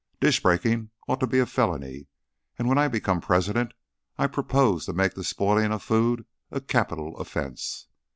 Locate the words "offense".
7.17-7.85